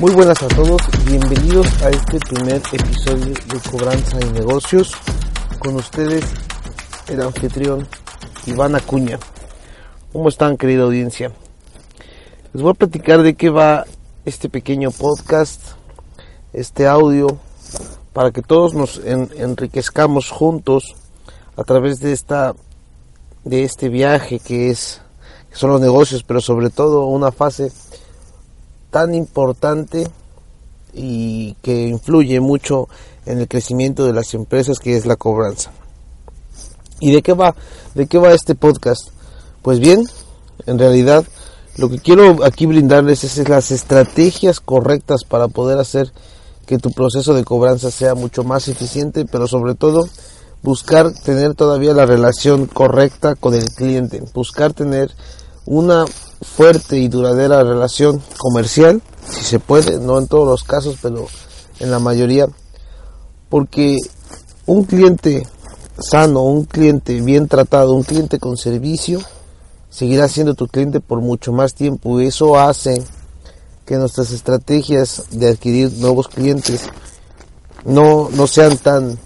Muy 0.00 0.12
buenas 0.12 0.42
a 0.42 0.48
todos, 0.48 0.82
bienvenidos 1.06 1.66
a 1.82 1.88
este 1.88 2.18
primer 2.18 2.56
episodio 2.56 3.32
de 3.32 3.70
Cobranza 3.70 4.18
y 4.20 4.30
Negocios. 4.32 4.92
Con 5.58 5.76
ustedes 5.76 6.24
el 7.08 7.22
anfitrión 7.22 7.88
Iván 8.46 8.74
Acuña. 8.74 9.18
¿Cómo 10.12 10.28
están 10.28 10.58
querida 10.58 10.82
audiencia? 10.82 11.32
Les 12.52 12.62
voy 12.62 12.72
a 12.72 12.74
platicar 12.74 13.22
de 13.22 13.34
qué 13.34 13.48
va 13.48 13.86
este 14.24 14.48
pequeño 14.50 14.90
podcast, 14.90 15.60
este 16.52 16.86
audio, 16.86 17.38
para 18.12 18.30
que 18.30 18.42
todos 18.42 18.74
nos 18.74 19.00
enriquezcamos 19.04 20.28
juntos 20.28 20.96
a 21.56 21.64
través 21.64 22.00
de 22.00 22.12
esta 22.12 22.54
de 23.44 23.64
este 23.64 23.88
viaje 23.88 24.38
que 24.38 24.70
es 24.70 25.00
que 25.50 25.56
son 25.56 25.70
los 25.70 25.80
negocios, 25.80 26.22
pero 26.22 26.40
sobre 26.40 26.70
todo 26.70 27.06
una 27.06 27.30
fase 27.30 27.70
tan 28.90 29.14
importante 29.14 30.08
y 30.92 31.54
que 31.62 31.88
influye 31.88 32.40
mucho 32.40 32.88
en 33.26 33.40
el 33.40 33.48
crecimiento 33.48 34.04
de 34.04 34.12
las 34.12 34.34
empresas 34.34 34.78
que 34.78 34.96
es 34.96 35.06
la 35.06 35.16
cobranza. 35.16 35.72
¿Y 37.00 37.12
de 37.12 37.22
qué 37.22 37.32
va? 37.32 37.54
¿De 37.94 38.06
qué 38.06 38.18
va 38.18 38.32
este 38.32 38.54
podcast? 38.54 39.08
Pues 39.62 39.80
bien, 39.80 40.04
en 40.66 40.78
realidad 40.78 41.24
lo 41.76 41.88
que 41.90 41.98
quiero 41.98 42.44
aquí 42.44 42.66
brindarles 42.66 43.24
es 43.24 43.48
las 43.48 43.70
estrategias 43.70 44.60
correctas 44.60 45.24
para 45.24 45.48
poder 45.48 45.78
hacer 45.78 46.12
que 46.66 46.78
tu 46.78 46.92
proceso 46.92 47.34
de 47.34 47.44
cobranza 47.44 47.90
sea 47.90 48.14
mucho 48.14 48.44
más 48.44 48.68
eficiente, 48.68 49.24
pero 49.24 49.46
sobre 49.46 49.74
todo 49.74 50.08
buscar 50.64 51.12
tener 51.12 51.54
todavía 51.54 51.92
la 51.92 52.06
relación 52.06 52.66
correcta 52.66 53.34
con 53.34 53.54
el 53.54 53.66
cliente, 53.66 54.22
buscar 54.32 54.72
tener 54.72 55.14
una 55.66 56.06
fuerte 56.40 56.96
y 56.96 57.08
duradera 57.08 57.62
relación 57.62 58.22
comercial, 58.38 59.02
si 59.28 59.44
se 59.44 59.60
puede, 59.60 60.00
no 60.00 60.18
en 60.18 60.26
todos 60.26 60.48
los 60.48 60.64
casos, 60.64 60.96
pero 61.02 61.26
en 61.80 61.90
la 61.90 61.98
mayoría, 61.98 62.46
porque 63.50 63.98
un 64.64 64.84
cliente 64.84 65.46
sano, 65.98 66.42
un 66.42 66.64
cliente 66.64 67.20
bien 67.20 67.46
tratado, 67.46 67.92
un 67.92 68.02
cliente 68.02 68.38
con 68.38 68.56
servicio, 68.56 69.20
seguirá 69.90 70.28
siendo 70.28 70.54
tu 70.54 70.66
cliente 70.66 71.00
por 71.00 71.20
mucho 71.20 71.52
más 71.52 71.74
tiempo. 71.74 72.20
Y 72.20 72.26
eso 72.28 72.58
hace 72.58 73.02
que 73.84 73.96
nuestras 73.96 74.30
estrategias 74.30 75.24
de 75.30 75.50
adquirir 75.50 75.92
nuevos 75.98 76.28
clientes 76.28 76.88
no, 77.84 78.30
no 78.30 78.46
sean 78.46 78.78
tan, 78.78 79.18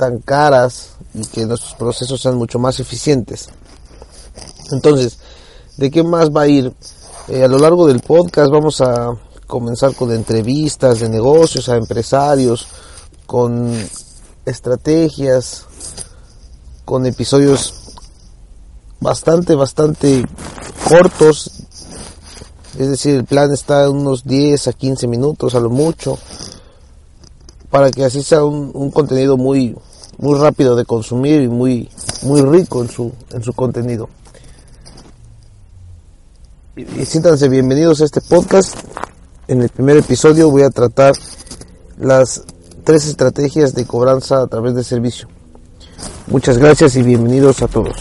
tan 0.00 0.18
caras 0.20 0.94
y 1.12 1.26
que 1.26 1.44
nuestros 1.44 1.74
procesos 1.74 2.20
sean 2.20 2.36
mucho 2.36 2.58
más 2.58 2.80
eficientes. 2.80 3.50
Entonces, 4.72 5.18
¿De 5.80 5.90
qué 5.90 6.02
más 6.02 6.28
va 6.30 6.42
a 6.42 6.46
ir? 6.46 6.74
Eh, 7.28 7.42
a 7.42 7.48
lo 7.48 7.58
largo 7.58 7.86
del 7.86 8.00
podcast 8.00 8.50
vamos 8.52 8.82
a 8.82 9.16
comenzar 9.46 9.94
con 9.94 10.12
entrevistas 10.12 11.00
de 11.00 11.08
negocios 11.08 11.70
a 11.70 11.76
empresarios, 11.76 12.66
con 13.24 13.72
estrategias, 14.44 15.64
con 16.84 17.06
episodios 17.06 17.94
bastante, 19.00 19.54
bastante 19.54 20.22
cortos. 20.86 21.50
Es 22.78 22.90
decir, 22.90 23.14
el 23.14 23.24
plan 23.24 23.50
está 23.50 23.86
en 23.86 23.92
unos 23.92 24.24
10 24.24 24.68
a 24.68 24.74
15 24.74 25.06
minutos 25.08 25.54
a 25.54 25.60
lo 25.60 25.70
mucho, 25.70 26.18
para 27.70 27.90
que 27.90 28.04
así 28.04 28.22
sea 28.22 28.44
un, 28.44 28.70
un 28.74 28.90
contenido 28.90 29.38
muy, 29.38 29.74
muy 30.20 30.38
rápido 30.38 30.76
de 30.76 30.84
consumir 30.84 31.42
y 31.42 31.48
muy, 31.48 31.90
muy 32.22 32.42
rico 32.42 32.82
en 32.82 32.88
su, 32.88 33.12
en 33.32 33.42
su 33.42 33.52
contenido 33.52 34.08
y 36.76 37.04
siéntanse 37.04 37.48
bienvenidos 37.48 38.00
a 38.00 38.04
este 38.04 38.20
podcast. 38.20 38.74
En 39.48 39.62
el 39.62 39.68
primer 39.68 39.96
episodio 39.96 40.50
voy 40.50 40.62
a 40.62 40.70
tratar 40.70 41.12
las 41.98 42.42
tres 42.84 43.06
estrategias 43.06 43.74
de 43.74 43.84
cobranza 43.86 44.42
a 44.42 44.46
través 44.46 44.74
de 44.74 44.84
servicio. 44.84 45.28
Muchas 46.28 46.58
gracias 46.58 46.96
y 46.96 47.02
bienvenidos 47.02 47.62
a 47.62 47.68
todos. 47.68 47.96